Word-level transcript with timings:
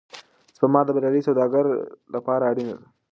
سپما 0.55 0.81
د 0.85 0.89
بریالي 0.95 1.21
سوداګر 1.27 1.65
لپاره 2.15 2.43
اړینه 2.51 2.73
ده. 2.79 2.85